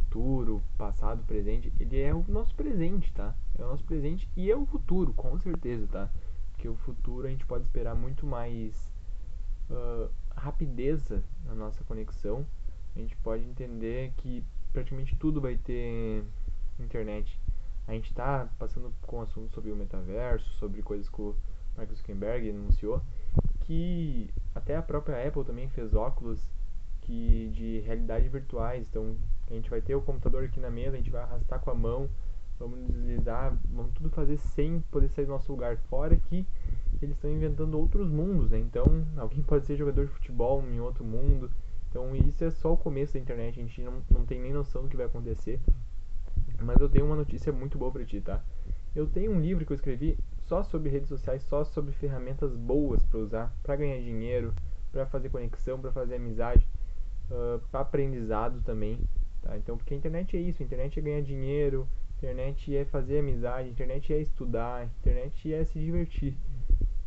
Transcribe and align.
futuro, 0.00 0.62
passado, 0.78 1.22
presente, 1.24 1.72
ele 1.78 2.00
é 2.00 2.14
o 2.14 2.24
nosso 2.26 2.54
presente, 2.54 3.12
tá? 3.12 3.34
É 3.58 3.62
o 3.62 3.68
nosso 3.68 3.84
presente 3.84 4.28
e 4.36 4.50
é 4.50 4.56
o 4.56 4.64
futuro, 4.64 5.12
com 5.12 5.38
certeza, 5.38 5.86
tá? 5.86 6.10
Porque 6.52 6.68
o 6.68 6.74
futuro 6.76 7.26
a 7.26 7.30
gente 7.30 7.44
pode 7.46 7.64
esperar 7.64 7.94
muito 7.94 8.26
mais 8.26 8.90
uh, 9.70 10.10
rapidez 10.34 11.10
na 11.44 11.54
nossa 11.54 11.84
conexão. 11.84 12.46
A 12.96 12.98
gente 12.98 13.16
pode 13.16 13.44
entender 13.44 14.12
que 14.16 14.42
praticamente 14.72 15.14
tudo 15.16 15.40
vai 15.40 15.56
ter 15.56 16.24
internet. 16.78 17.38
A 17.86 17.92
gente 17.92 18.10
está 18.10 18.48
passando 18.58 18.92
com 19.02 19.20
assuntos 19.20 19.52
sobre 19.52 19.70
o 19.70 19.76
metaverso, 19.76 20.48
sobre 20.58 20.82
coisas 20.82 21.08
que 21.08 21.20
o 21.20 21.36
Mark 21.76 21.92
Zuckerberg 21.92 22.50
anunciou, 22.50 23.02
que 23.60 24.30
até 24.54 24.76
a 24.76 24.82
própria 24.82 25.26
Apple 25.26 25.44
também 25.44 25.68
fez 25.68 25.94
óculos 25.94 26.40
que 27.02 27.50
de 27.52 27.80
realidade 27.80 28.28
virtuais. 28.28 28.86
Então 28.88 29.16
a 29.50 29.54
gente 29.54 29.68
vai 29.68 29.80
ter 29.80 29.94
o 29.94 30.00
computador 30.00 30.44
aqui 30.44 30.60
na 30.60 30.70
mesa, 30.70 30.94
a 30.94 30.96
gente 30.96 31.10
vai 31.10 31.22
arrastar 31.22 31.60
com 31.60 31.70
a 31.70 31.74
mão, 31.74 32.08
vamos 32.58 32.86
deslizar, 32.86 33.56
vamos 33.72 33.92
tudo 33.94 34.10
fazer 34.10 34.36
sem 34.36 34.80
poder 34.90 35.08
sair 35.08 35.24
do 35.24 35.32
nosso 35.32 35.50
lugar. 35.50 35.76
Fora 35.88 36.14
que 36.14 36.46
eles 37.02 37.16
estão 37.16 37.30
inventando 37.30 37.78
outros 37.78 38.08
mundos, 38.08 38.50
né? 38.50 38.58
Então 38.58 38.84
alguém 39.16 39.42
pode 39.42 39.66
ser 39.66 39.76
jogador 39.76 40.06
de 40.06 40.12
futebol 40.12 40.62
em 40.70 40.80
outro 40.80 41.04
mundo. 41.04 41.50
Então 41.88 42.14
isso 42.14 42.44
é 42.44 42.50
só 42.50 42.72
o 42.72 42.76
começo 42.76 43.14
da 43.14 43.18
internet, 43.18 43.58
a 43.58 43.62
gente 43.62 43.82
não, 43.82 44.02
não 44.10 44.24
tem 44.24 44.40
nem 44.40 44.52
noção 44.52 44.82
do 44.82 44.88
que 44.88 44.96
vai 44.96 45.06
acontecer. 45.06 45.58
Mas 46.62 46.80
eu 46.80 46.88
tenho 46.88 47.06
uma 47.06 47.16
notícia 47.16 47.52
muito 47.52 47.78
boa 47.78 47.90
pra 47.90 48.04
ti, 48.04 48.20
tá? 48.20 48.42
Eu 48.94 49.06
tenho 49.06 49.32
um 49.32 49.40
livro 49.40 49.64
que 49.64 49.72
eu 49.72 49.76
escrevi 49.76 50.18
só 50.46 50.62
sobre 50.62 50.90
redes 50.90 51.08
sociais, 51.08 51.42
só 51.44 51.64
sobre 51.64 51.92
ferramentas 51.92 52.54
boas 52.54 53.02
para 53.04 53.18
usar, 53.18 53.56
para 53.62 53.76
ganhar 53.76 53.98
dinheiro, 53.98 54.52
para 54.92 55.06
fazer 55.06 55.30
conexão, 55.30 55.80
para 55.80 55.92
fazer 55.92 56.16
amizade, 56.16 56.66
uh, 57.30 57.60
para 57.70 57.80
aprendizado 57.80 58.60
também, 58.62 58.98
tá? 59.50 59.58
Então, 59.58 59.76
porque 59.76 59.92
a 59.92 59.96
internet 59.96 60.36
é 60.36 60.40
isso, 60.40 60.62
a 60.62 60.64
internet 60.64 60.98
é 60.98 61.02
ganhar 61.02 61.22
dinheiro, 61.22 61.88
a 62.12 62.16
internet 62.16 62.76
é 62.76 62.84
fazer 62.84 63.18
amizade, 63.18 63.68
a 63.68 63.72
internet 63.72 64.12
é 64.12 64.20
estudar, 64.20 64.76
a 64.76 64.84
internet 64.84 65.52
é 65.52 65.64
se 65.64 65.78
divertir. 65.78 66.36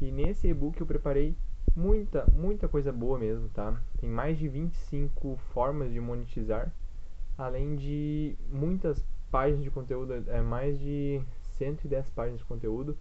E 0.02 0.12
nesse 0.12 0.48
e-book 0.48 0.80
eu 0.80 0.86
preparei 0.86 1.36
muita, 1.76 2.26
muita 2.36 2.68
coisa 2.68 2.92
boa 2.92 3.18
mesmo, 3.18 3.48
tá? 3.50 3.82
Tem 4.00 4.10
mais 4.10 4.38
de 4.38 4.50
25 4.50 5.38
formas 5.54 5.92
de 5.92 6.00
monetizar, 6.00 6.72
além 7.38 7.76
de 7.76 8.36
muitas 8.52 9.04
páginas 9.32 9.64
de 9.64 9.72
conteúdo, 9.72 10.14
é 10.28 10.42
mais 10.42 10.78
de 10.80 11.22
110 11.58 12.10
páginas 12.10 12.40
de 12.40 12.46
conteúdo 12.46 12.98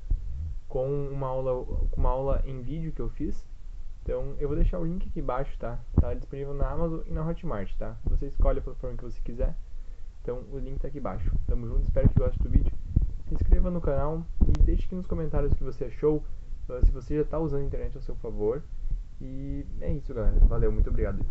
com 0.69 0.89
uma 1.09 1.27
aula, 1.27 1.67
com 1.91 2.01
uma 2.01 2.11
aula 2.11 2.43
em 2.47 2.63
vídeo 2.63 2.93
que 2.93 3.01
eu 3.01 3.11
fiz. 3.11 3.45
Então 4.03 4.35
eu 4.39 4.49
vou 4.49 4.57
deixar 4.57 4.79
o 4.79 4.85
link 4.85 5.07
aqui 5.09 5.21
embaixo, 5.21 5.57
tá? 5.59 5.79
Tá 6.01 6.13
disponível 6.15 6.55
na 6.55 6.69
Amazon 6.69 7.01
e 7.07 7.13
na 7.13 7.27
Hotmart, 7.27 7.73
tá? 7.77 7.97
Você 8.05 8.27
escolhe 8.27 8.59
a 8.59 8.63
plataforma 8.63 8.97
que 8.97 9.05
você 9.05 9.21
quiser. 9.21 9.57
Então 10.21 10.43
o 10.51 10.59
link 10.59 10.81
tá 10.81 10.89
aqui 10.89 10.99
embaixo. 10.99 11.31
Tamo 11.47 11.67
junto, 11.67 11.83
espero 11.85 12.09
que 12.09 12.19
goste 12.19 12.43
do 12.43 12.51
vídeo. 12.51 12.73
Se 13.29 13.35
inscreva 13.35 13.71
no 13.71 13.81
canal 13.81 14.27
e 14.47 14.63
deixe 14.63 14.87
aqui 14.87 14.95
nos 14.95 15.07
comentários 15.07 15.53
o 15.53 15.55
que 15.57 15.65
você 15.65 15.85
achou, 15.85 16.25
se 16.85 16.91
você 16.91 17.17
já 17.17 17.23
está 17.23 17.39
usando 17.39 17.63
a 17.63 17.67
internet 17.67 17.97
a 17.97 18.01
seu 18.01 18.17
favor. 18.17 18.63
E 19.21 19.65
é 19.81 19.93
isso, 19.93 20.13
galera. 20.13 20.39
Valeu, 20.41 20.73
muito 20.73 20.91
obrigado. 20.91 21.25